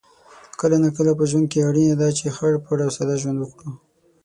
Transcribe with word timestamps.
کله 0.59 0.75
ناکله 0.83 1.11
په 1.19 1.23
ژوند 1.29 1.45
کې 1.51 1.65
اړینه 1.69 1.95
ده 2.01 2.07
چې 2.17 2.25
خړ 2.35 2.53
پړ 2.65 2.77
او 2.85 2.91
ساده 2.97 3.15
ژوند 3.21 3.37
وکړو 3.39 3.71